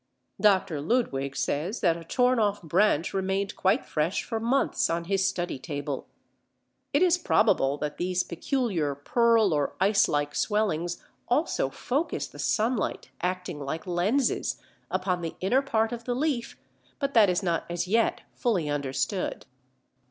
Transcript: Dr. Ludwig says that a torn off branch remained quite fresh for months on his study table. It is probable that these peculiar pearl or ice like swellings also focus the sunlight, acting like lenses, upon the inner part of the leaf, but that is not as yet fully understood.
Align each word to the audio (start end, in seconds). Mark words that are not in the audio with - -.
Dr. 0.41 0.81
Ludwig 0.81 1.35
says 1.35 1.81
that 1.81 1.95
a 1.95 2.03
torn 2.03 2.39
off 2.39 2.63
branch 2.63 3.13
remained 3.13 3.55
quite 3.55 3.85
fresh 3.85 4.23
for 4.23 4.39
months 4.39 4.89
on 4.89 5.03
his 5.03 5.27
study 5.27 5.59
table. 5.59 6.07
It 6.91 7.03
is 7.03 7.19
probable 7.19 7.77
that 7.77 7.97
these 7.99 8.23
peculiar 8.23 8.95
pearl 8.95 9.53
or 9.53 9.75
ice 9.79 10.07
like 10.07 10.33
swellings 10.33 11.03
also 11.27 11.69
focus 11.69 12.25
the 12.25 12.39
sunlight, 12.39 13.11
acting 13.21 13.59
like 13.59 13.85
lenses, 13.85 14.59
upon 14.89 15.21
the 15.21 15.35
inner 15.39 15.61
part 15.61 15.91
of 15.91 16.05
the 16.05 16.15
leaf, 16.15 16.57
but 16.97 17.13
that 17.13 17.29
is 17.29 17.43
not 17.43 17.65
as 17.69 17.87
yet 17.87 18.21
fully 18.33 18.67
understood. 18.67 19.45